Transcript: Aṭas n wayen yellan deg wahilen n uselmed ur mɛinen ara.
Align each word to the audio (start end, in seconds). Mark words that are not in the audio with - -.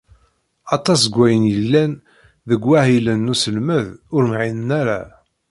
Aṭas 0.75 1.01
n 1.05 1.11
wayen 1.15 1.43
yellan 1.53 1.91
deg 2.49 2.61
wahilen 2.67 3.19
n 3.25 3.31
uselmed 3.33 3.87
ur 4.15 4.23
mɛinen 4.29 4.69
ara. 4.81 4.99